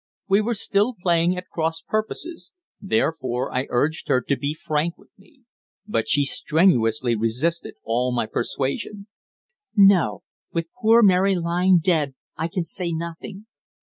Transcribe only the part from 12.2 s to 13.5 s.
I can say nothing.